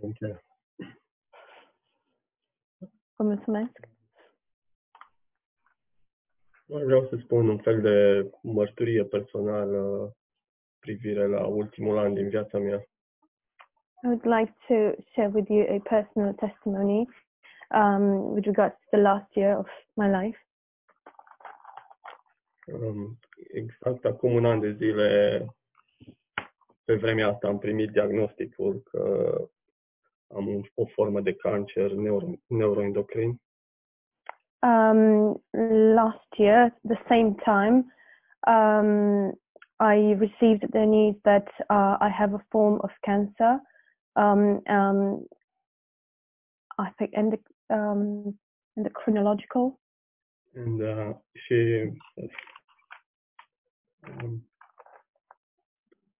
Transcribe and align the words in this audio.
Thank 0.00 0.18
you. 0.18 0.40
Vă 3.16 3.24
mulțumesc. 3.24 3.88
Vreau 6.66 7.06
să 7.08 7.16
spun 7.16 7.48
un 7.48 7.58
fel 7.58 7.80
de 7.80 8.30
mărturie 8.42 9.04
personală 9.04 10.12
privire 10.78 11.26
la 11.26 11.46
ultimul 11.46 11.98
an 11.98 12.14
din 12.14 12.28
viața 12.28 12.58
mea. 12.58 12.84
I 14.02 14.06
would 14.06 14.24
like 14.24 14.54
to 14.68 15.02
share 15.12 15.28
with 15.28 15.48
you 15.50 15.66
a 15.76 15.80
personal 15.88 16.34
testimony 16.34 17.08
um, 17.70 18.32
with 18.32 18.46
regards 18.46 18.74
to 18.74 18.96
the 18.96 19.00
last 19.00 19.36
year 19.36 19.56
of 19.56 19.68
my 19.94 20.08
life. 20.08 20.38
Um, 22.72 23.18
Exact 23.52 24.04
acum 24.04 24.32
un 24.32 24.44
an 24.44 24.60
de 24.60 24.72
zile, 24.72 25.46
pe 26.84 26.94
vremea 26.94 27.28
asta 27.28 27.48
am 27.48 27.58
primit 27.58 27.90
diagnosticul 27.90 28.82
că 28.82 29.34
am 30.34 30.70
o 30.74 30.86
formă 30.86 31.20
de 31.20 31.34
cancer 31.34 31.90
neuro, 31.90 32.26
neuroendocrin. 32.46 33.40
Um, 34.62 35.42
last 35.94 36.28
year, 36.36 36.64
at 36.64 36.78
the 36.82 36.98
same 37.08 37.34
time, 37.34 37.92
um, 38.46 39.32
I 39.78 40.14
received 40.14 40.70
the 40.72 40.84
news 40.84 41.16
that 41.22 41.48
uh, 41.70 41.96
I 41.98 42.10
have 42.10 42.34
a 42.34 42.44
form 42.50 42.78
of 42.82 42.90
cancer. 43.00 43.62
Um, 44.12 44.60
um, 44.66 45.26
I 46.76 46.90
think 46.96 47.14
endoc- 47.14 47.54
um, 47.68 48.38
chronological. 48.92 49.80
And, 50.54 50.80
uh, 50.80 51.16
și 51.32 51.90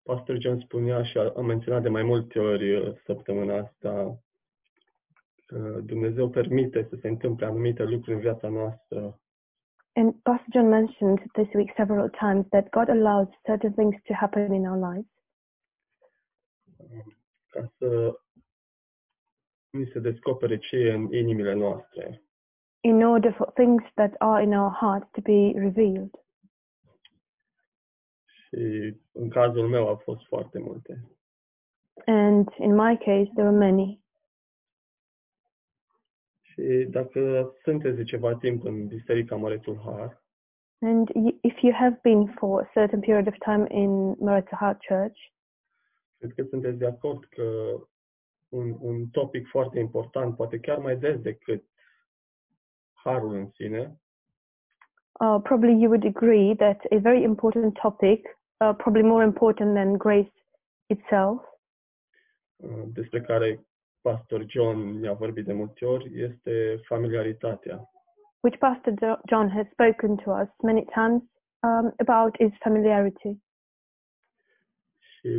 Pastor 0.02 0.36
John 0.40 0.60
spunea 0.60 1.02
și 1.02 1.18
a, 1.18 1.32
a 1.36 1.40
menționat 1.40 1.82
de 1.82 1.88
mai 1.88 2.02
multe 2.02 2.38
ori 2.38 2.76
uh, 2.76 2.94
săptămâna 3.04 3.56
asta 3.58 4.18
că 5.46 5.80
Dumnezeu 5.84 6.28
permite 6.30 6.86
să 6.90 6.96
se 7.00 7.08
întâmple 7.08 7.46
anumite 7.46 7.82
lucruri 7.84 8.14
în 8.14 8.20
viața 8.20 8.48
noastră 8.48 9.20
And 9.92 10.14
Pastor 10.22 10.46
John 10.52 10.68
mentioned 10.68 11.18
this 11.32 11.52
week 11.54 11.72
several 11.76 12.08
times 12.10 12.46
that 12.48 12.68
God 12.70 12.88
allows 12.88 13.28
certain 13.46 13.72
things 13.72 14.02
to 14.02 14.14
happen 14.14 14.52
in 14.52 14.66
our 14.66 14.92
lives 14.92 15.10
um, 16.76 17.16
ca 17.48 17.72
să 17.78 18.18
ni 19.70 19.86
se 19.92 19.98
descopere 19.98 20.58
ce 20.58 20.76
e 20.76 20.92
în 20.92 21.12
inimile 21.12 21.54
noastre. 21.54 22.22
in 22.82 23.02
order 23.04 23.32
for 23.32 23.50
things 23.52 23.82
that 23.94 24.14
are 24.18 24.42
in 24.42 24.52
our 24.54 24.70
hearts 24.80 25.08
to 25.12 25.20
be 25.20 25.52
revealed. 25.58 26.10
Și 28.52 28.94
în 29.12 29.28
cazul 29.28 29.68
meu 29.68 29.88
au 29.88 29.96
fost 29.96 30.26
foarte 30.26 30.58
multe. 30.58 31.04
And 32.06 32.48
in 32.58 32.74
my 32.74 32.96
case, 32.98 33.30
there 33.34 33.48
were 33.48 33.56
many. 33.70 34.00
Și 36.40 36.86
dacă 36.90 37.52
sunteți 37.62 37.96
de 37.96 38.02
ceva 38.04 38.34
timp 38.36 38.64
în 38.64 38.86
Biserica 38.86 39.36
Mărețul 39.36 39.78
Har, 39.84 40.22
And 40.82 41.08
y- 41.08 41.38
if 41.42 41.60
you 41.62 41.72
have 41.72 41.98
been 42.02 42.26
for 42.26 42.60
a 42.62 42.70
certain 42.74 43.00
period 43.00 43.26
of 43.26 43.34
time 43.38 43.66
in 43.68 44.16
Maratha 44.18 44.56
Heart 44.56 44.78
Church, 44.86 45.18
cred 46.18 46.32
că 46.34 46.42
sunteți 46.42 46.78
de 46.78 46.86
acord 46.86 47.24
că 47.24 47.76
un, 48.48 48.76
un 48.80 49.08
topic 49.08 49.46
foarte 49.48 49.78
important, 49.78 50.36
poate 50.36 50.60
chiar 50.60 50.78
mai 50.78 50.96
des 50.96 51.20
decât 51.20 51.64
harul 52.92 53.34
în 53.34 53.50
sine, 53.50 54.00
uh, 55.20 55.40
probably 55.42 55.80
you 55.82 55.90
would 55.90 56.04
agree 56.04 56.54
that 56.56 56.84
a 56.90 56.98
very 56.98 57.22
important 57.22 57.74
topic, 57.74 58.39
uh, 58.64 58.74
probably 58.76 59.02
more 59.02 59.24
important 59.24 59.74
than 59.74 59.96
grace 59.96 60.32
itself, 60.86 61.42
uh, 62.56 62.82
despre 62.92 63.20
care 63.20 63.64
Pastor 64.00 64.44
John 64.46 64.98
ne-a 65.00 65.12
vorbit 65.12 65.44
de 65.44 65.52
multe 65.52 65.84
ori, 65.84 66.20
este 66.22 66.80
familiaritatea. 66.84 67.90
which 68.42 68.58
Pastor 68.58 68.92
Jo- 69.02 69.20
John 69.26 69.48
has 69.48 69.66
spoken 69.70 70.16
to 70.16 70.30
us 70.30 70.48
many 70.62 70.84
times 70.84 71.22
um, 71.62 71.94
about, 71.98 72.36
is 72.38 72.52
familiarity. 72.58 73.38
Și 74.98 75.30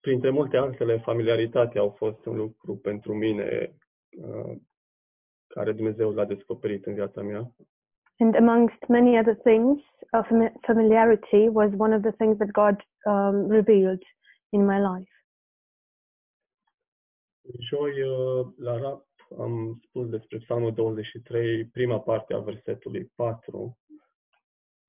printre 0.00 0.30
multe 0.30 0.56
altele, 0.56 0.98
familiaritatea 0.98 1.80
au 1.80 1.90
fost 1.90 2.26
un 2.26 2.36
lucru 2.36 2.76
pentru 2.76 3.14
mine 3.14 3.76
uh, 4.18 4.56
care 5.46 5.72
Dumnezeu 5.72 6.10
l-a 6.12 6.24
descoperit 6.24 6.86
în 6.86 6.94
viața 6.94 7.22
mea. 7.22 7.50
And 8.18 8.34
amongst 8.36 8.88
many 8.88 9.18
other 9.18 9.36
things, 9.44 9.78
uh, 10.14 10.22
familiarity 10.66 11.48
was 11.48 11.70
one 11.76 11.92
of 11.92 12.02
the 12.02 12.12
things 12.12 12.38
that 12.38 12.52
God 12.52 12.82
um, 13.06 13.48
revealed 13.48 14.02
in 14.52 14.66
my 14.66 14.78
life. 14.78 15.04
Uh, 17.48 18.44
la 18.56 18.76
rap, 18.76 19.02
am 19.38 19.80
spus 19.84 20.08
despre 20.08 20.38
Psalmul 20.38 20.72
23, 20.72 21.64
prima 21.72 22.00
parte 22.00 22.34
a 22.34 22.40
versetului 22.40 23.12
4, 23.14 23.76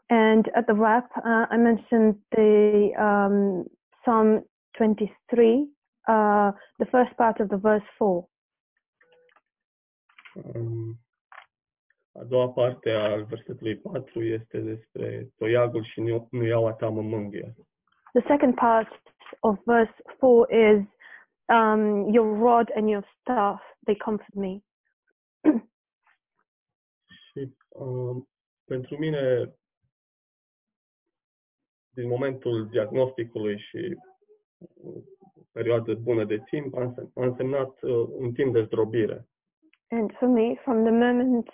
And 0.10 0.48
at 0.54 0.66
the 0.66 0.74
wrap, 0.74 1.12
uh, 1.18 1.46
I 1.50 1.58
mentioned 1.58 2.16
the 2.30 2.94
um, 2.98 3.66
Psalm 4.04 4.46
23, 4.78 5.70
uh, 6.08 6.52
the 6.78 6.86
first 6.86 7.14
part 7.16 7.40
of 7.40 7.50
the 7.50 7.58
verse 7.58 7.84
4. 7.98 8.30
Um, 10.56 11.00
A 12.20 12.24
doua 12.24 12.50
parte 12.50 12.92
al 12.92 13.24
versetului 13.24 13.78
4 13.78 14.24
este 14.24 14.60
despre 14.60 15.30
toiagul 15.38 15.84
și 15.84 16.02
nu, 16.02 16.28
nu 16.32 16.46
iau 16.46 16.76
ta 16.76 16.90
mă 16.90 17.02
mângâie. 17.02 17.56
The 18.14 18.22
second 18.28 18.56
part 18.56 19.02
of 19.40 19.60
verse 19.66 19.94
4 20.20 20.46
is 20.50 20.88
um, 21.48 22.14
Your 22.14 22.38
rod 22.38 22.72
and 22.76 22.90
your 22.90 23.06
staff, 23.20 23.62
they 23.84 23.96
comfort 23.96 24.34
me. 24.34 24.60
Și 27.32 27.56
um, 27.70 28.28
pentru 28.66 28.98
mine, 28.98 29.54
din 31.90 32.08
momentul 32.08 32.68
diagnosticului 32.68 33.60
și 33.60 33.98
uh, 34.58 35.04
o 35.36 35.42
perioadă 35.52 35.94
bună 35.94 36.26
de 36.26 36.38
timp, 36.50 36.76
a 36.76 36.82
înse- 36.82 37.12
a 37.16 37.26
însemnat 37.26 37.82
uh, 37.82 38.08
un 38.10 38.34
timp 38.34 38.54
de 38.54 38.64
zdrobire. 38.64 39.28
And 39.90 40.12
for 40.18 40.28
me, 40.28 40.56
from 40.56 40.84
the 40.84 40.92
moment 40.92 41.50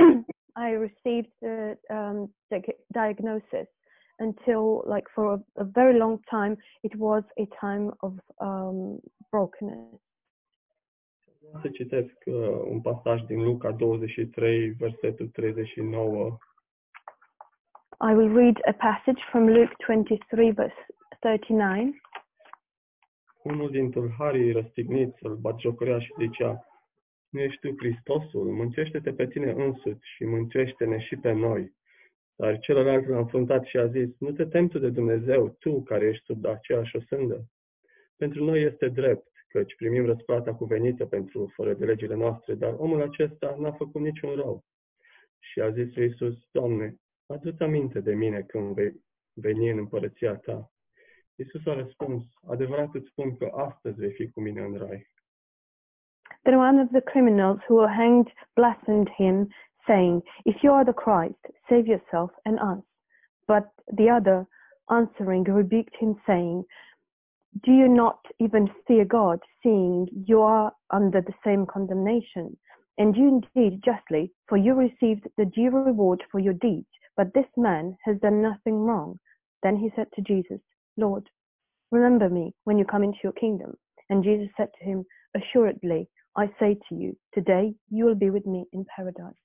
I 0.66 0.70
received 0.70 1.32
the 1.40 1.76
um, 1.90 2.18
di- 2.50 2.80
diagnosis 2.92 3.68
until, 4.18 4.82
like, 4.86 5.06
for 5.14 5.34
a, 5.34 5.38
a 5.56 5.64
very 5.64 5.98
long 5.98 6.18
time, 6.30 6.56
it 6.82 6.94
was 6.96 7.22
a 7.38 7.46
time 7.60 7.90
of 8.00 8.12
um, 8.40 9.00
brokenness. 9.30 10.00
Să 11.60 11.68
citesc 11.68 12.14
uh, 12.26 12.34
un 12.70 12.80
pasaj 12.80 13.22
din 13.22 13.42
Luca 13.42 13.70
23, 13.70 14.70
versetul 14.70 15.28
39. 15.28 16.38
I 18.00 18.12
will 18.14 18.32
read 18.32 18.56
a 18.66 18.72
passage 18.72 19.22
from 19.30 19.48
Luke 19.48 19.74
23, 19.86 20.52
verse 20.52 20.86
39. 21.20 21.90
Unul 23.42 23.70
din 23.70 23.90
tâlharii 23.90 24.52
răstigniți 24.52 25.26
îl 25.26 25.34
batjocorea 25.34 25.98
și 25.98 26.14
zicea, 26.18 26.64
Nu 27.30 27.40
ești 27.40 27.60
tu 27.60 27.74
Hristosul? 27.76 28.52
Mâncește-te 28.52 29.12
pe 29.12 29.26
tine 29.26 29.50
însuți 29.50 30.08
și 30.16 30.24
mâncește-ne 30.24 30.98
și 30.98 31.16
pe 31.16 31.32
noi. 31.32 31.72
Dar 32.36 32.58
celălalt 32.58 33.08
l-a 33.08 33.18
înfruntat 33.18 33.64
și 33.64 33.76
a 33.76 33.86
zis, 33.86 34.08
Nu 34.18 34.32
te 34.32 34.44
temi 34.44 34.68
tu 34.68 34.78
de 34.78 34.90
Dumnezeu, 34.90 35.48
tu 35.58 35.82
care 35.82 36.06
ești 36.06 36.24
sub 36.24 36.44
aceeași 36.44 36.96
osândă. 36.96 37.44
Pentru 38.16 38.44
noi 38.44 38.62
este 38.62 38.88
drept, 38.88 39.28
căci 39.48 39.74
primim 39.74 40.06
răsplata 40.06 40.54
cuvenită 40.54 41.06
pentru 41.06 41.52
fără 41.54 41.74
de 41.74 41.84
legile 41.84 42.14
noastre, 42.14 42.54
dar 42.54 42.74
omul 42.76 43.02
acesta 43.02 43.56
n-a 43.58 43.72
făcut 43.72 44.00
niciun 44.00 44.34
rău. 44.34 44.64
Și 45.38 45.60
a 45.60 45.70
zis 45.70 45.94
lui 45.94 46.04
Iisus, 46.04 46.34
Doamne, 46.50 46.96
adu-ți 47.26 47.62
aminte 47.62 48.00
de 48.00 48.14
mine 48.14 48.42
când 48.42 48.74
vei 48.74 48.92
veni 49.32 49.70
în 49.70 49.78
împărăția 49.78 50.34
ta. 50.34 50.72
Iisus 51.34 51.66
a 51.66 51.74
răspuns, 51.74 52.22
adevărat 52.46 52.94
îți 52.94 53.08
spun 53.08 53.36
că 53.36 53.44
astăzi 53.44 53.98
vei 53.98 54.12
fi 54.12 54.30
cu 54.30 54.40
mine 54.40 54.60
în 54.60 54.74
rai. 54.74 55.09
Then 56.44 56.56
one 56.56 56.78
of 56.78 56.90
the 56.90 57.02
criminals 57.02 57.60
who 57.68 57.76
were 57.76 57.88
hanged 57.88 58.30
blasphemed 58.56 59.10
him, 59.16 59.48
saying, 59.86 60.22
If 60.44 60.62
you 60.62 60.72
are 60.72 60.84
the 60.84 60.92
Christ, 60.92 61.34
save 61.68 61.86
yourself 61.86 62.30
and 62.44 62.58
us. 62.58 62.82
But 63.46 63.70
the 63.92 64.08
other, 64.08 64.46
answering, 64.90 65.44
rebuked 65.44 65.96
him, 65.96 66.16
saying, 66.26 66.64
Do 67.64 67.72
you 67.72 67.88
not 67.88 68.20
even 68.38 68.70
fear 68.86 69.04
God, 69.04 69.40
seeing 69.62 70.08
you 70.26 70.40
are 70.40 70.72
under 70.90 71.20
the 71.20 71.34
same 71.44 71.66
condemnation? 71.66 72.56
And 72.96 73.16
you 73.16 73.42
indeed 73.56 73.82
justly, 73.84 74.32
for 74.48 74.56
you 74.58 74.74
received 74.74 75.26
the 75.36 75.46
due 75.46 75.70
reward 75.70 76.22
for 76.30 76.38
your 76.38 76.54
deeds, 76.54 76.88
but 77.16 77.32
this 77.34 77.46
man 77.56 77.96
has 78.04 78.18
done 78.20 78.42
nothing 78.42 78.76
wrong. 78.76 79.18
Then 79.62 79.76
he 79.76 79.90
said 79.96 80.08
to 80.14 80.22
Jesus, 80.22 80.60
Lord, 80.96 81.28
remember 81.90 82.28
me 82.28 82.54
when 82.64 82.78
you 82.78 82.84
come 82.84 83.02
into 83.02 83.18
your 83.22 83.32
kingdom. 83.32 83.74
And 84.08 84.24
Jesus 84.24 84.48
said 84.56 84.68
to 84.78 84.84
him, 84.84 85.04
Assuredly, 85.34 86.08
I 86.36 86.46
say 86.58 86.78
to 86.88 86.94
you, 86.94 87.16
today 87.32 87.74
you 87.88 88.06
will 88.06 88.14
be 88.14 88.30
with 88.30 88.46
me 88.46 88.64
in 88.72 88.84
paradise. 88.96 89.38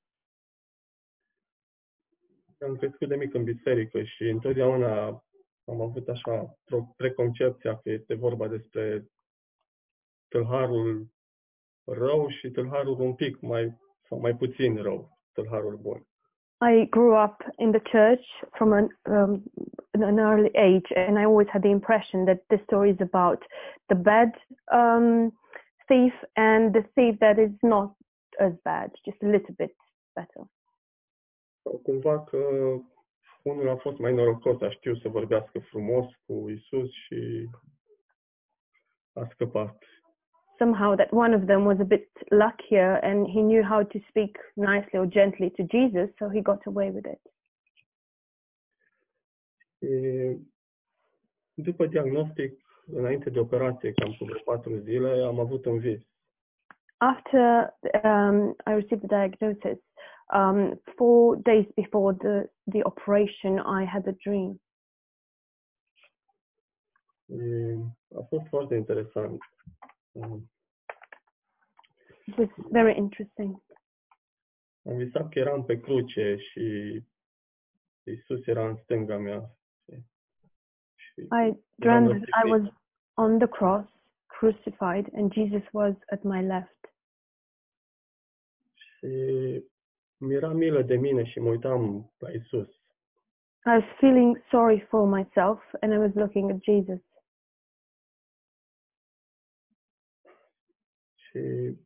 Am 2.61 2.75
crescut 2.75 3.07
de 3.07 3.15
mic 3.15 3.33
în 3.33 3.43
biserică 3.43 4.03
și 4.03 4.23
întotdeauna 4.23 5.23
am 5.65 5.81
avut 5.81 6.07
așa 6.07 6.57
o 6.71 6.81
preconcepția 6.95 7.75
că 7.75 7.89
este 7.89 8.13
vorba 8.13 8.47
despre 8.47 9.05
tâlharul 10.27 11.07
rău 11.85 12.29
și 12.29 12.49
tâlharul 12.49 12.99
un 12.99 13.13
pic 13.13 13.41
mai 13.41 13.77
sau 14.09 14.19
mai 14.19 14.35
puțin 14.35 14.75
rău, 14.75 15.17
tâlharul 15.33 15.77
bun. 15.81 16.05
I 16.61 16.87
grew 16.89 17.23
up 17.23 17.43
in 17.57 17.71
the 17.71 17.81
church 17.81 18.25
from 18.51 18.71
an, 18.71 18.87
um, 19.03 19.43
an 19.91 20.17
early 20.17 20.51
age, 20.55 20.89
and 20.95 21.17
I 21.17 21.23
always 21.23 21.47
had 21.49 21.61
the 21.61 21.69
impression 21.69 22.25
that 22.25 22.43
the 22.47 22.59
story 22.63 22.89
is 22.89 22.99
about 22.99 23.43
the 23.87 23.95
bad 23.95 24.31
um, 24.71 25.33
thief 25.87 26.13
and 26.33 26.73
the 26.73 26.81
thief 26.93 27.17
that 27.19 27.37
is 27.37 27.51
not 27.61 27.95
as 28.39 28.53
bad, 28.63 28.91
just 29.03 29.23
a 29.23 29.27
little 29.27 29.53
bit 29.57 29.75
better. 30.13 30.43
Cumva 31.83 32.23
că 32.23 32.37
unul 33.43 33.69
a 33.69 33.75
fost 33.75 33.97
mai 33.97 34.13
norocos, 34.13 34.61
a 34.61 34.69
știut 34.69 34.99
să 34.99 35.09
vorbească 35.09 35.59
frumos 35.59 36.05
cu 36.25 36.49
Isus 36.49 36.91
și 36.91 37.49
a 39.13 39.27
scăpat. 39.31 39.83
Somehow, 40.57 40.95
that 40.95 41.11
one 41.11 41.35
of 41.35 41.45
them 41.45 41.65
was 41.65 41.79
a 41.79 41.83
bit 41.83 42.09
luckier 42.29 43.03
and 43.03 43.27
he 43.27 43.41
knew 43.41 43.63
how 43.63 43.83
to 43.83 43.99
speak 44.09 44.37
nicely 44.53 44.99
or 44.99 45.05
gently 45.05 45.49
to 45.49 45.63
Jesus, 45.69 46.15
so 46.17 46.29
he 46.29 46.41
got 46.41 46.65
away 46.65 46.89
with 46.89 47.07
it. 47.11 47.21
Și 49.77 51.61
după 51.63 51.85
diagnostic, 51.85 52.64
înainte 52.85 53.29
de 53.29 53.39
operație, 53.39 53.91
cam 53.91 54.15
cu 54.17 54.25
vreo 54.25 54.41
patru 54.45 54.77
zile, 54.77 55.23
am 55.23 55.39
avut 55.39 55.65
un 55.65 55.79
vis. 55.79 56.01
After 56.97 57.73
um, 58.03 58.55
I 58.65 58.73
received 58.73 59.07
the 59.07 59.27
diagnosis, 59.27 59.83
um, 60.33 60.81
four 60.95 61.37
days 61.37 61.65
before 61.75 62.15
the, 62.15 62.51
the 62.71 62.83
operation, 62.83 63.57
I 63.81 63.85
had 63.85 64.07
a 64.07 64.15
dream. 64.23 64.61
Și 67.25 67.39
a 68.15 68.21
fost 68.29 68.47
foarte 68.47 68.75
interesant. 68.75 69.39
Um, 70.11 70.49
It 72.27 72.37
was 72.37 72.49
very 72.71 72.97
interesting. 72.97 73.63
Am 74.85 74.97
visat 74.97 75.29
că 75.29 75.39
eram 75.39 75.65
pe 75.65 75.79
cruce 75.79 76.35
și 76.37 77.03
Isus 78.03 78.47
era 78.47 78.67
în 78.67 78.75
stânga 78.75 79.17
mea. 79.17 79.49
I 81.17 81.55
dreamt 81.79 82.09
that 82.09 82.45
I 82.45 82.49
was 82.49 82.61
on 83.15 83.39
the 83.39 83.47
cross, 83.47 83.87
crucified, 84.27 85.09
and 85.13 85.33
Jesus 85.33 85.63
was 85.71 85.95
at 86.11 86.23
my 86.23 86.41
left. 86.41 86.93
Și 88.73 89.07
mi-era 90.17 90.51
milă 90.51 90.81
de 90.81 90.95
mine 90.95 91.23
și 91.23 91.39
mă 91.39 91.49
uitam 91.49 92.11
la 92.17 92.29
Isus. 92.29 92.69
I 93.65 93.69
was 93.69 93.83
feeling 93.99 94.43
sorry 94.49 94.79
for 94.89 95.07
myself, 95.07 95.59
and 95.81 95.93
I 95.93 95.97
was 95.97 96.13
looking 96.13 96.51
at 96.51 96.61
Jesus. 96.61 97.01
Și 101.15 101.77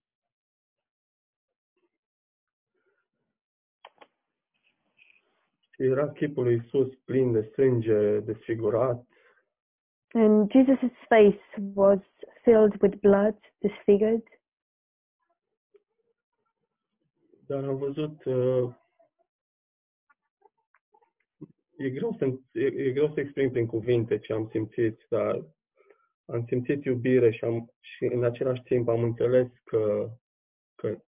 era 5.78 6.12
chipul 6.12 6.44
lui 6.44 6.56
Isus 6.66 6.96
plin 6.96 7.32
de 7.32 7.52
sânge 7.54 8.20
desfigurat 8.20 9.08
And 10.14 10.52
Jesus' 10.52 10.92
face 11.08 11.40
was 11.58 12.00
filled 12.44 12.82
with 12.82 13.00
blood, 13.02 13.36
disfigured. 13.62 14.24
Dar 17.48 17.64
am 17.64 17.78
văzut, 17.78 18.26
uh, 18.26 18.74
e, 21.78 21.90
greu 21.90 22.16
să, 22.18 22.26
e, 22.52 22.66
e 22.66 22.92
greu 22.92 23.14
să 23.14 23.20
exprim 23.20 23.52
prin 23.52 23.66
cuvinte 23.66 24.20
ce 24.20 24.34
am 24.34 24.50
simțit, 24.52 25.06
dar 25.10 25.46
am 26.26 26.46
simțit 26.48 26.84
iubire 26.84 27.32
și, 27.32 27.44
am, 27.44 27.74
și 27.80 28.04
în 28.04 28.24
același 28.24 28.62
timp 28.62 28.88
am 28.88 29.04
înțeles 29.04 29.48
că, 29.64 30.10
că, 30.76 31.02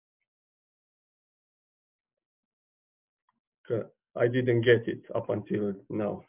că 3.61 3.93
I 4.25 4.29
didn't 4.29 4.63
get 4.63 4.87
it 4.87 5.09
up 5.15 5.29
until 5.29 5.85
now. 5.89 6.25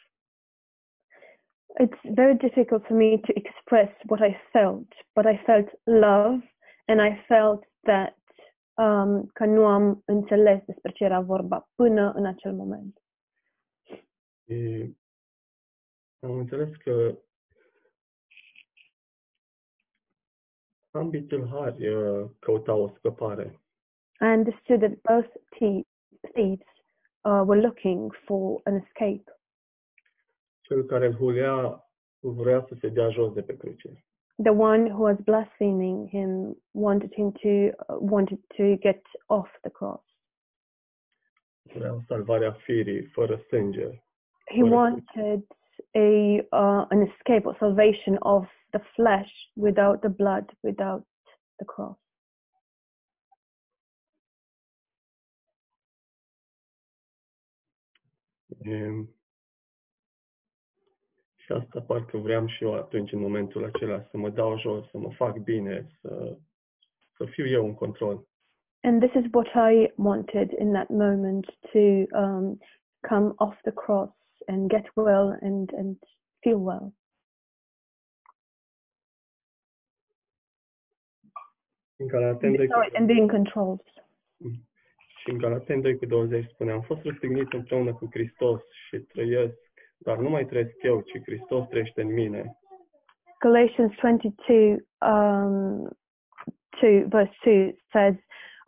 It's 1.80 2.00
very 2.04 2.36
difficult 2.36 2.86
for 2.86 2.96
me 2.98 3.18
to 3.18 3.32
express 3.36 3.90
what 4.08 4.22
I 4.22 4.36
felt, 4.52 4.88
but 5.16 5.26
I 5.26 5.38
felt 5.46 5.70
love 5.86 6.42
and 6.88 7.02
I 7.02 7.24
felt 7.28 7.64
that 7.84 8.18
um, 8.74 9.26
că 9.34 9.46
nu 9.46 9.66
am 9.66 10.02
înțeles 10.06 10.64
despre 10.66 10.92
ce 10.92 11.04
era 11.04 11.20
vorba 11.22 11.70
până 11.76 12.12
în 12.16 12.26
acel 12.26 12.54
moment. 12.54 13.02
Și 14.46 14.94
am 16.20 16.32
înțeles 16.32 16.76
că 16.76 17.18
ambii 20.92 21.24
tâlhari 21.24 21.88
uh, 21.88 22.30
căutau 22.40 22.82
o 22.82 22.90
scăpare. 22.98 23.60
I 24.20 24.24
understood 24.26 24.80
that 24.80 25.02
both 25.02 25.30
thie- 25.50 25.88
thieves 26.34 26.68
uh, 27.24 27.42
were 27.46 27.62
looking 27.62 28.14
for 28.26 28.62
an 28.64 28.76
escape. 28.76 29.24
Cel 30.72 30.84
care 30.84 31.06
îl 31.06 31.14
hulea 31.14 31.88
vrea 32.20 32.66
să 32.68 32.76
se 32.80 32.90
dea 32.90 33.10
jos 33.10 33.34
de 33.34 33.42
pe 33.42 33.58
cruce. 33.58 34.04
The 34.44 34.52
one 34.52 34.90
who 34.90 35.04
was 35.04 35.20
blaspheming 35.20 36.10
him 36.10 36.58
wanted 36.72 37.14
him 37.14 37.32
to 37.32 37.50
uh, 37.50 37.98
wanted 38.00 38.40
to 38.58 38.64
get 38.80 39.02
off 39.26 39.50
the 39.62 39.70
cross. 39.70 40.04
Vrea 41.64 42.04
salvarea 42.08 42.52
firii 42.52 43.06
fără 43.06 43.42
sânge. 43.50 44.04
He 44.46 44.64
wanted 44.64 45.44
a 45.94 46.10
uh, 46.52 46.86
an 46.90 47.02
escape 47.02 47.48
or 47.48 47.56
salvation 47.60 48.18
of 48.20 48.48
the 48.70 48.82
flesh 48.96 49.32
without 49.54 50.00
the 50.00 50.10
blood, 50.10 50.58
without 50.62 51.08
the 51.56 51.66
cross. 51.66 52.00
E, 58.66 59.21
și 61.52 61.58
asta 61.58 61.82
parcă 61.82 62.18
vreau 62.18 62.48
și 62.48 62.64
eu 62.64 62.74
atunci, 62.74 63.12
în 63.12 63.20
momentul 63.20 63.64
acela, 63.64 64.02
să 64.02 64.18
mă 64.18 64.30
dau 64.30 64.58
jos, 64.58 64.90
să 64.90 64.98
mă 64.98 65.12
fac 65.12 65.38
bine, 65.38 65.88
să, 66.02 66.38
să 67.18 67.26
fiu 67.26 67.48
eu 67.48 67.66
în 67.66 67.74
control. 67.74 68.26
And 68.82 69.02
this 69.02 69.24
is 69.24 69.30
what 69.32 69.48
I 69.72 69.92
wanted 69.96 70.52
in 70.52 70.72
that 70.72 70.90
moment 70.90 71.46
to 71.46 71.80
um, 72.20 72.60
come 73.10 73.34
off 73.36 73.62
the 73.62 73.72
cross 73.72 74.14
and 74.48 74.70
get 74.70 74.92
well 74.94 75.38
and, 75.42 75.74
and 75.74 75.98
feel 76.40 76.60
well. 76.60 76.94
În 81.96 82.08
Galaten 82.08 82.56
2 82.56 82.68
cu, 82.68 82.74
Sorry, 82.74 82.96
and 82.96 83.06
being 83.08 83.32
controlled. 83.32 83.84
și 85.22 85.30
în 85.30 85.38
Galaten 85.38 85.82
2 85.82 85.98
cu 85.98 86.06
20 86.06 86.50
spune, 86.50 86.72
am 86.72 86.82
fost 86.82 87.02
răstignit 87.04 87.54
împreună 87.54 87.94
cu 87.94 88.08
Hristos 88.12 88.62
și 88.88 88.98
trăiesc, 88.98 89.71
dar 90.04 90.18
nu 90.18 90.30
mai 90.30 90.46
trăiesc 90.46 90.76
eu, 90.82 91.02
ci 91.02 91.22
Hristos 91.24 91.68
trăiește 91.68 92.02
în 92.02 92.14
mine. 92.14 92.58
Galatians 93.40 93.94
22, 94.02 94.86
um, 95.00 95.90
2, 96.82 97.06
verse 97.10 97.36
2 97.44 97.76
says, 97.92 98.16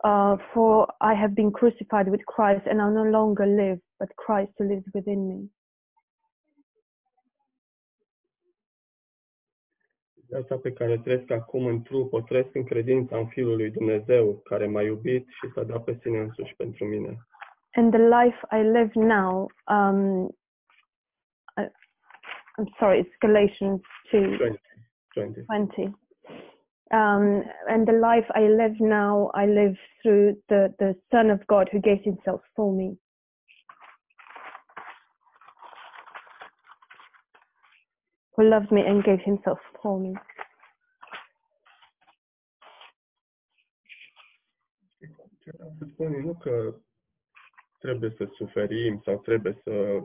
uh, 0.04 0.36
For 0.52 0.86
I 1.00 1.14
have 1.14 1.34
been 1.34 1.50
crucified 1.50 2.08
with 2.08 2.24
Christ, 2.24 2.66
and 2.66 2.80
I 2.80 2.88
no 2.88 3.04
longer 3.04 3.46
live, 3.46 3.80
but 3.98 4.08
Christ 4.16 4.52
who 4.58 4.64
lives 4.64 4.86
within 4.92 5.26
me. 5.26 5.38
Viața 10.28 10.56
pe 10.56 10.72
care 10.72 10.92
o 10.92 10.96
trăiesc 10.96 11.30
acum 11.30 11.66
în 11.66 11.82
trup, 11.82 12.12
o 12.12 12.20
trăiesc 12.20 12.54
în 12.54 12.64
credința 12.64 13.16
în 13.16 13.26
Fiul 13.26 13.56
lui 13.56 13.70
Dumnezeu, 13.70 14.40
care 14.44 14.66
m-a 14.66 14.82
iubit 14.82 15.26
și 15.28 15.50
s-a 15.54 15.62
dat 15.62 15.84
pe 15.84 15.98
sine 16.02 16.18
însuși 16.18 16.54
pentru 16.56 16.84
mine. 16.84 17.26
And 17.72 17.92
the 17.92 18.02
life 18.02 18.38
I 18.50 18.62
live 18.62 18.92
now, 18.94 19.50
um, 19.68 20.26
I, 20.26 20.43
I'm 22.58 22.68
sorry, 22.78 23.00
it's 23.00 23.10
Galatians 23.20 23.80
2, 24.12 24.36
20. 24.38 24.58
20. 25.14 25.42
20. 25.42 25.94
Um, 26.92 27.42
and 27.68 27.86
the 27.88 27.98
life 28.00 28.26
I 28.34 28.42
live 28.42 28.78
now, 28.78 29.30
I 29.34 29.46
live 29.46 29.74
through 30.02 30.36
the, 30.48 30.72
the 30.78 30.94
Son 31.10 31.30
of 31.30 31.44
God 31.48 31.68
who 31.72 31.80
gave 31.80 32.02
himself 32.04 32.40
for 32.54 32.72
me. 32.72 32.96
Who 38.36 38.48
loved 38.48 38.70
me 38.70 38.82
and 38.86 39.02
gave 39.02 39.20
himself 39.24 39.58
for 39.82 39.98
me. 39.98 40.14
Ce 45.40 45.50
să 45.78 45.86
spun 45.92 46.20
nu 46.20 46.34
că 46.34 46.74
trebuie 47.78 48.10
să 48.16 48.28
suferim 48.36 49.00
sau 49.04 49.18
trebuie 49.18 49.60
să 49.64 50.02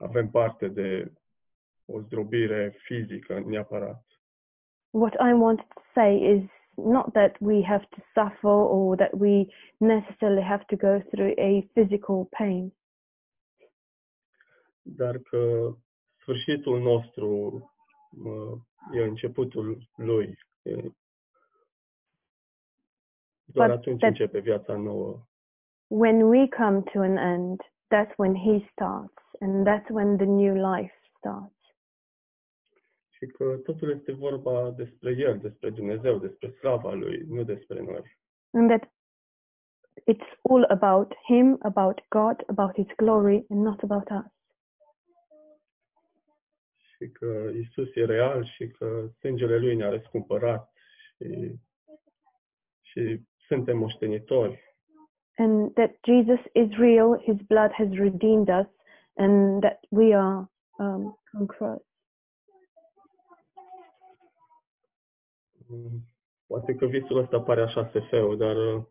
avem 0.00 0.30
parte 0.30 0.68
de 0.68 1.12
o 1.86 2.00
zdrobire 2.00 2.74
fizică 2.84 3.38
neapărat. 3.38 4.04
What 4.90 5.14
I 5.14 5.32
wanted 5.32 5.66
to 5.74 5.80
say 5.94 6.34
is 6.36 6.50
not 6.74 7.12
that 7.12 7.36
we 7.40 7.62
have 7.64 7.86
to 7.90 8.00
suffer 8.14 8.50
or 8.50 8.96
that 8.96 9.12
we 9.12 9.46
necessarily 9.76 10.42
have 10.42 10.64
to 10.64 10.76
go 10.76 11.00
through 11.10 11.32
a 11.38 11.66
physical 11.72 12.24
pain, 12.38 12.72
dar 14.82 15.18
că 15.18 15.70
sfârșitul 16.20 16.80
nostru 16.80 17.28
uh, 18.24 18.60
e 18.92 19.02
începutul 19.04 19.78
lui. 19.96 20.38
E, 20.62 20.74
doar 23.44 23.68
But 23.68 23.78
atunci 23.78 24.00
that- 24.00 24.08
începe 24.08 24.38
viața 24.38 24.76
nouă. 24.76 25.24
When 25.86 26.22
we 26.22 26.48
come 26.48 26.80
to 26.82 27.00
an 27.00 27.16
end, 27.16 27.60
that's 27.94 28.14
when 28.16 28.34
He 28.34 28.68
starts, 28.72 29.22
and 29.40 29.66
that's 29.66 29.90
when 29.90 30.16
the 30.16 30.26
new 30.26 30.54
life 30.54 30.94
starts. 31.18 31.60
Și 33.10 33.26
că 33.26 33.56
totul 33.64 33.90
este 33.90 34.12
vorba 34.12 34.70
despre 34.70 35.10
El, 35.10 35.38
despre 35.38 35.70
Dumnezeu, 35.70 36.18
despre 36.18 36.50
slava 36.50 36.92
Lui, 36.92 37.24
nu 37.28 37.42
despre 37.42 37.80
noi. 37.80 38.18
And 38.52 38.68
that 38.68 38.92
it's 40.06 40.38
all 40.42 40.64
about 40.68 41.14
Him, 41.26 41.58
about 41.62 42.00
God, 42.08 42.42
about 42.46 42.74
His 42.74 42.86
glory, 42.96 43.44
and 43.48 43.60
not 43.62 43.82
about 43.82 44.10
us. 44.10 44.32
Și 46.96 47.10
că 47.10 47.50
Isus 47.60 47.94
e 47.94 48.04
real 48.04 48.44
și 48.44 48.68
că 48.68 49.08
sângele 49.18 49.58
Lui 49.58 49.76
ne-a 49.76 49.90
răscumpărat 49.90 50.72
și, 51.16 51.54
și 52.82 53.20
suntem 53.46 53.78
moștenitori. 53.78 54.68
And 55.36 55.74
that 55.74 55.90
Jesus 56.04 56.40
is 56.52 56.76
real, 56.76 57.20
His 57.20 57.40
blood 57.46 57.72
has 57.72 57.88
redeemed 57.90 58.48
us, 58.48 58.66
and 59.16 59.62
that 59.62 59.80
we 59.90 60.14
are 60.14 60.48
um, 60.78 61.18
conquerors. 61.32 61.82
Mm, 65.68 66.00
Poate 66.46 66.74
că 66.74 66.86
visul 66.86 67.18
ăsta 67.18 67.40
pare 67.40 67.60
așa 67.62 67.88
SF-ul, 67.88 68.36
dar 68.36 68.56
uh, 68.56 68.82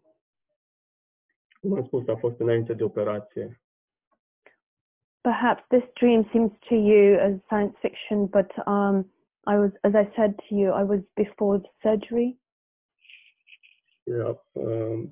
cum 1.61 1.73
am 1.73 1.85
spus, 1.85 2.07
a 2.07 2.15
fost 2.15 2.39
înainte 2.39 2.73
de 2.73 2.83
operație. 2.83 3.61
Perhaps 5.21 5.63
this 5.67 5.83
dream 5.93 6.29
seems 6.31 6.51
to 6.67 6.73
you 6.75 7.19
as 7.19 7.33
science 7.45 7.77
fiction, 7.79 8.25
but 8.25 8.51
um, 8.65 9.11
I 9.51 9.55
was, 9.57 9.71
as 9.81 9.93
I 9.93 10.11
said 10.15 10.35
to 10.35 10.55
you, 10.55 10.73
I 10.79 10.83
was 10.83 10.99
before 11.13 11.59
the 11.59 11.71
surgery, 11.81 12.39
Ea, 14.03 14.43
uh, 14.51 15.03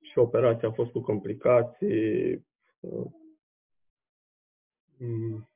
și 0.00 0.18
operația 0.18 0.68
a 0.68 0.72
fost 0.72 0.90
cu 0.90 1.00
complicații. 1.00 2.46
Uh, 5.00 5.06
mm, 5.06 5.48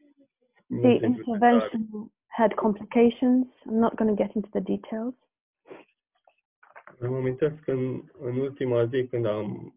the 0.66 0.74
multe 0.74 0.88
interpretări. 1.06 1.28
intervention 1.28 2.12
had 2.26 2.54
complications. 2.54 3.46
I'm 3.66 3.78
not 3.78 3.94
going 3.96 4.16
to 4.16 4.22
get 4.24 4.34
into 4.34 4.48
the 4.50 4.60
details. 4.60 5.14
Îmi 6.98 7.16
amintesc 7.16 7.66
în, 7.66 8.02
în 8.18 8.36
ultima 8.38 8.84
zi 8.86 9.06
când 9.06 9.26
am 9.26 9.74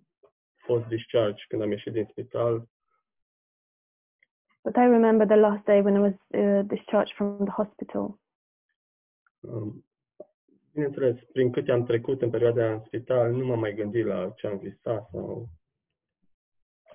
fost 0.55 0.85
discharge, 0.85 1.43
când 1.47 1.61
am 1.61 1.71
ieșit 1.71 1.93
din 1.93 2.07
spital, 2.09 2.67
But 4.63 4.75
I 4.75 4.79
remember 4.87 5.27
the 5.27 5.35
last 5.35 5.63
day 5.65 5.81
when 5.81 5.95
I 5.95 5.99
was 5.99 6.13
uh, 6.27 6.61
discharged 6.65 7.13
from 7.15 7.37
the 7.45 7.53
hospital. 7.53 8.19
um, 9.39 9.85
bineînțeles, 10.73 11.23
prin 11.31 11.51
câte 11.51 11.71
am 11.71 11.85
trecut 11.85 12.21
în 12.21 12.29
perioada 12.29 12.61
aia 12.63 12.73
în 12.73 12.83
spital, 12.85 13.31
nu 13.31 13.45
m-am 13.45 13.59
mai 13.59 13.73
gândit 13.73 14.05
la 14.05 14.29
ce 14.35 14.47
am 14.47 14.57
visat 14.57 15.09
sau 15.11 15.47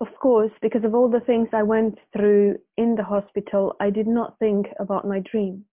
Of 0.00 0.08
course, 0.18 0.52
because 0.62 0.84
of 0.86 0.94
all 0.94 1.10
the 1.10 1.20
things 1.20 1.48
I 1.52 1.62
went 1.62 1.98
through 2.12 2.58
in 2.76 2.94
the 2.94 3.02
hospital, 3.02 3.76
I 3.80 3.90
did 3.90 4.06
not 4.06 4.38
think 4.38 4.66
about 4.78 5.04
my 5.06 5.20
dream. 5.20 5.66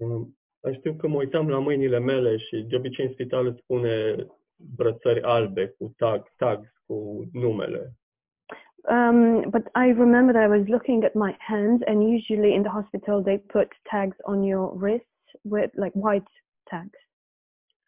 Um, 0.00 0.36
știu 0.72 0.94
că 0.94 1.08
mă 1.08 1.16
uitam 1.16 1.48
la 1.48 1.58
mâinile 1.58 1.98
mele 1.98 2.36
și 2.36 2.62
de 2.68 2.76
obicei 2.76 3.06
în 3.06 3.12
spital 3.12 3.46
îți 3.46 3.60
spune 3.62 4.26
brățări 4.76 5.22
albe 5.22 5.74
cu 5.78 5.94
tag, 5.96 6.32
tags 6.36 6.68
cu 6.86 7.24
numele. 7.32 7.92
Um, 8.88 9.50
but 9.50 9.66
I 9.74 9.92
remember 9.92 10.32
that 10.34 10.44
I 10.44 10.58
was 10.58 10.66
looking 10.66 11.04
at 11.04 11.14
my 11.14 11.36
hands, 11.38 11.82
and 11.86 12.02
usually 12.02 12.54
in 12.54 12.62
the 12.62 12.70
hospital 12.70 13.22
they 13.22 13.38
put 13.38 13.68
tags 13.82 14.16
on 14.22 14.42
your 14.42 14.78
wrists 14.78 15.26
with 15.42 15.70
like 15.74 15.94
white 15.94 16.30
tags 16.70 17.05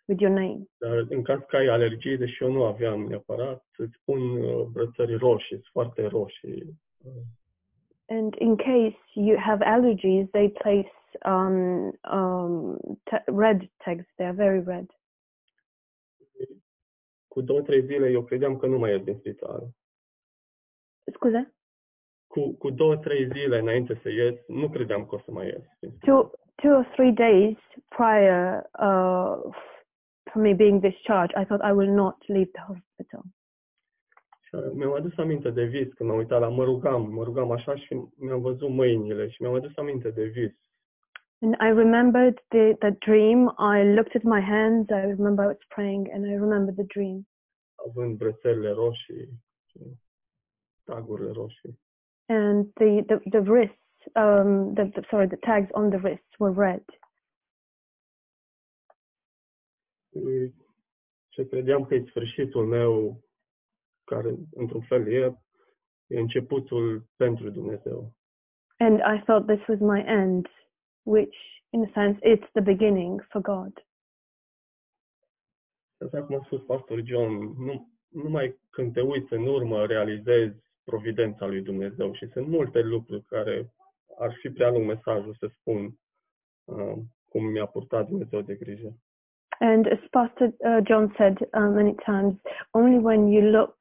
with 0.09 0.21
your 0.21 0.33
name. 0.33 0.69
Dar 0.79 1.07
în 1.09 1.23
caz 1.23 1.41
că 1.49 1.57
ai 1.57 1.67
alergii, 1.67 2.17
deși 2.17 2.43
eu 2.43 2.53
nu 2.53 2.65
aveam 2.65 3.00
neapărat, 3.03 3.65
îți 3.77 3.97
spun 4.00 4.31
uh, 4.31 4.67
brățări 4.73 5.15
roșii, 5.17 5.49
sunt 5.57 5.69
foarte 5.73 6.07
roșii. 6.07 6.81
And 8.07 8.35
in 8.38 8.57
case 8.57 8.99
you 9.15 9.37
have 9.38 9.65
allergies, 9.65 10.29
they 10.31 10.50
place 10.50 10.93
um, 11.25 11.99
um, 12.12 12.77
ta- 13.11 13.25
red 13.37 13.71
tags. 13.77 14.05
They 14.15 14.27
are 14.27 14.35
very 14.35 14.62
red. 14.65 14.87
Cu 17.29 17.41
două, 17.41 17.62
trei 17.62 17.85
zile 17.85 18.11
eu 18.11 18.23
credeam 18.25 18.57
că 18.57 18.67
nu 18.67 18.79
mai 18.79 18.91
ies 18.91 19.03
din 19.03 19.17
spital. 19.19 19.69
Scuze? 21.12 21.55
Cu, 22.27 22.53
cu 22.53 22.71
două, 22.71 22.97
trei 22.97 23.27
zile 23.27 23.59
înainte 23.59 23.99
să 24.03 24.09
ies, 24.11 24.35
nu 24.47 24.69
credeam 24.69 25.07
că 25.07 25.15
o 25.15 25.19
să 25.19 25.31
mai 25.31 25.47
ies. 25.47 25.62
din 25.81 25.91
spital. 25.91 26.15
Two, 26.15 26.31
two 26.55 26.77
or 26.77 26.85
three 26.85 27.12
days 27.12 27.57
prior 27.88 28.71
uh, 28.81 29.55
for 30.33 30.41
me 30.43 30.53
being 30.53 30.81
discharged, 30.81 31.35
I 31.37 31.45
thought 31.45 31.65
I 31.71 31.73
will 31.73 31.95
not 31.95 32.17
leave 32.27 32.51
the 32.53 32.65
hospital. 32.67 33.23
Și 34.41 34.55
mi-am 34.75 34.93
adus 34.93 35.17
aminte 35.17 35.51
de 35.51 35.65
vis, 35.65 35.93
când 35.93 36.09
m-am 36.09 36.19
uitat 36.19 36.41
la, 36.41 36.49
mă 36.49 36.65
rugam, 36.65 37.13
mă 37.13 37.23
rugam 37.25 37.51
așa 37.51 37.77
și 37.77 38.01
mi-am 38.17 38.41
văzut 38.41 38.71
mâinile 38.71 39.29
și 39.29 39.43
mi-am 39.43 39.55
adus 39.55 39.77
aminte 39.77 40.11
de 40.11 40.25
vis. 40.25 40.53
And 41.41 41.55
I 41.55 41.71
remembered 41.83 42.37
the, 42.49 42.75
the 42.75 42.91
dream. 42.91 43.55
I 43.59 43.85
looked 43.95 44.17
at 44.17 44.23
my 44.23 44.41
hands. 44.41 44.91
I 44.91 45.03
remember 45.17 45.45
I 45.45 45.49
was 45.49 45.65
praying, 45.69 46.09
and 46.13 46.27
I 46.27 46.35
remember 46.35 46.75
the 46.75 46.87
dream. 46.95 47.27
având 47.87 48.17
brățările 48.17 48.71
roșii, 48.71 49.29
și 49.67 49.79
tagurile 50.85 51.31
roșii. 51.31 51.79
And 52.27 52.73
the, 52.75 53.03
the, 53.03 53.17
the 53.31 53.41
wrists, 53.41 54.07
um, 54.15 54.75
the, 54.75 54.85
the, 54.85 55.03
sorry, 55.11 55.29
the 55.29 55.37
tags 55.37 55.69
on 55.73 55.91
the 55.91 55.99
wrists 55.99 56.39
were 56.39 56.55
red. 56.69 56.85
Ce 61.29 61.47
credeam 61.49 61.85
că 61.85 61.95
e 61.95 62.05
sfârșitul 62.07 62.67
meu, 62.67 63.21
care 64.05 64.35
într-un 64.55 64.81
fel 64.81 65.13
e, 65.13 65.39
e 66.07 66.19
începutul 66.19 67.05
pentru 67.17 67.51
Dumnezeu. 67.51 68.13
And 68.79 68.99
I 68.99 69.23
thought 69.25 69.47
this 69.47 69.67
was 69.67 69.79
my 69.81 70.05
end, 70.07 70.47
which, 71.03 71.37
in 71.71 71.83
a 71.83 71.91
sense, 71.95 72.19
it's 72.23 72.51
the 72.53 72.63
beginning 72.63 73.27
for 73.31 73.41
God. 73.41 73.87
Așa 75.99 76.25
cum 76.25 76.37
a 76.37 76.43
spus 76.45 76.61
pastor 76.61 77.01
John, 77.05 77.33
nu, 77.65 77.93
numai 78.09 78.61
când 78.71 78.93
te 78.93 79.01
uiți 79.01 79.33
în 79.33 79.47
urmă 79.47 79.87
realizezi 79.87 80.57
providența 80.85 81.47
lui 81.47 81.63
Dumnezeu 81.63 82.13
și 82.13 82.29
sunt 82.29 82.47
multe 82.47 82.81
lucruri 82.81 83.25
care 83.25 83.73
ar 84.19 84.35
fi 84.41 84.51
prea 84.51 84.71
lung 84.71 84.87
mesajul 84.87 85.35
să 85.35 85.51
spun 85.59 85.99
uh, 86.65 86.95
cum 87.29 87.45
mi-a 87.45 87.67
purtat 87.67 88.09
Dumnezeu 88.09 88.41
de 88.41 88.55
grijă. 88.55 88.97
And 89.61 89.87
as 89.88 89.99
Pastor 90.12 90.53
uh, 90.65 90.81
John 90.83 91.12
said 91.19 91.37
uh, 91.53 91.69
many 91.69 91.95
times, 92.07 92.35
only 92.75 92.99
when 92.99 93.29
you 93.29 93.43
look 93.43 93.75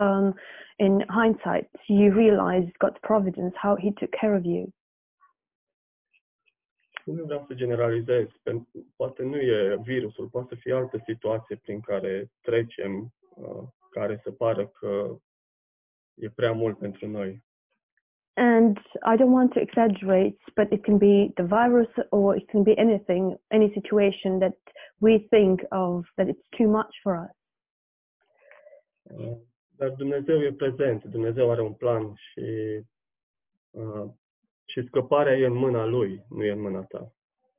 um, 0.00 0.34
in 0.78 1.04
hindsight, 1.08 1.68
you 1.88 2.12
realize 2.12 2.66
God's 2.80 2.98
providence, 3.02 3.54
how 3.56 3.76
He 3.76 3.92
took 4.00 4.10
care 4.20 4.34
of 4.34 4.44
you. 4.44 4.72
Nu 7.04 7.24
vreau 7.24 7.44
să 7.46 7.54
generalizez, 7.54 8.26
poate 8.96 9.22
nu 9.22 9.36
e 9.36 9.76
virusul, 9.82 10.26
poate 10.26 10.56
altă 10.74 11.02
situație 11.04 11.56
prin 11.56 11.80
care 11.80 12.30
trecem, 12.40 13.12
uh, 13.34 13.62
care 13.90 14.20
să 14.22 14.30
pară 14.30 14.66
că 14.66 15.16
e 16.14 16.28
prea 16.28 16.52
mult 16.52 16.78
pentru 16.78 17.08
noi. 17.08 17.44
And 18.38 18.78
I 19.02 19.16
don't 19.16 19.32
want 19.32 19.52
to 19.52 19.60
exaggerate, 19.60 20.36
but 20.56 20.70
it 20.70 20.82
can 20.82 20.98
be 20.98 21.30
the 21.34 21.44
virus 21.44 21.88
or 22.10 22.36
it 22.36 22.46
can 22.48 22.62
be 22.62 22.74
anything, 22.76 23.40
any 23.50 23.70
situation 23.72 24.38
that 24.38 24.56
we 25.00 25.26
think 25.30 25.60
of 25.70 26.04
that 26.16 26.28
it's 26.28 26.48
too 26.58 26.68
much 26.68 26.94
for 27.02 27.16
us. 27.16 27.36
Uh, 29.10 29.36
Dar 29.78 29.90
Dumnezeu 29.90 30.42
e 30.42 30.52
prezent, 30.52 31.04
Dumnezeu 31.04 31.50
are 31.50 31.62
un 31.62 31.72
plan 31.74 32.14
și, 32.14 32.80
uh, 33.70 34.10
și 34.64 34.86
scăparea 34.86 35.36
e 35.36 35.46
în 35.46 35.52
mâna 35.52 35.84
Lui, 35.84 36.24
nu 36.28 36.44
e 36.44 36.50
în 36.50 36.60
mâna 36.60 36.82
ta. 36.82 37.12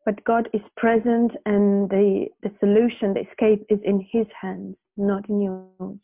But 0.05 0.23
God 0.23 0.47
is 0.51 0.61
present 0.73 1.39
and 1.43 1.89
the, 1.89 2.31
the 2.39 2.57
solution, 2.59 3.13
the 3.13 3.21
escape 3.21 3.65
is 3.73 3.79
in 3.83 3.99
His 4.01 4.27
hands, 4.31 4.77
not 4.93 5.27
in 5.27 5.39
yours. 5.39 6.01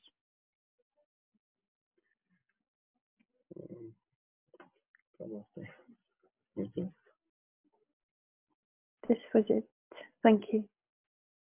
Uh, 3.47 3.93
Cam 5.17 5.35
asta. 5.39 5.61
Mulțumesc. 6.53 6.95
This 8.99 9.19
was 9.33 9.47
it. 9.47 9.69
Thank 10.21 10.51
you. 10.51 10.72